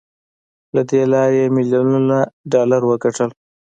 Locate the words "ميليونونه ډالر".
1.55-2.81